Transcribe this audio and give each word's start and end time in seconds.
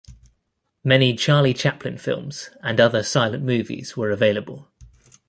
Many 0.83 1.13
Charlie 1.15 1.53
Chaplin 1.53 1.95
films, 1.99 2.49
and 2.63 2.81
other 2.81 3.03
silent 3.03 3.43
movies 3.43 3.95
were 3.95 4.09
available. 4.09 4.67